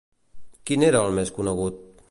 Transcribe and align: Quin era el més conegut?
Quin 0.69 0.87
era 0.89 1.03
el 1.11 1.15
més 1.19 1.33
conegut? 1.39 2.05